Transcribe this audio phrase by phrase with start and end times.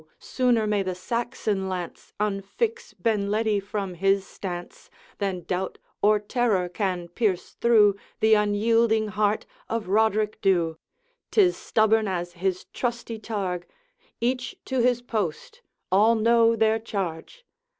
[0.17, 4.89] sooner may the Saxon lance Unfix Benledi from his stance,
[5.19, 10.79] Than doubt or terror can pierce through The unyielding heart of Roderick Dhu!
[11.29, 13.67] 'tis stubborn as his trusty targe.
[14.19, 15.61] Each to his post!
[15.91, 17.45] all know their charge.'